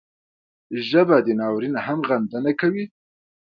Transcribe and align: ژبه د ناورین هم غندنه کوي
ژبه 0.87 1.17
د 1.25 1.27
ناورین 1.39 1.75
هم 1.85 1.99
غندنه 2.09 2.51
کوي 2.61 2.85